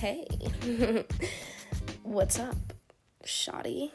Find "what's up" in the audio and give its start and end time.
2.04-2.56